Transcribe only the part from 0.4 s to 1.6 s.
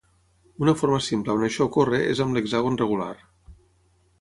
Una forma simple on